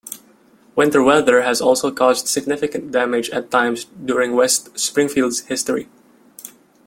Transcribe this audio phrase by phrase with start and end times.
[0.75, 5.89] Winter weather has also caused significant damage at times during West Springfield's history.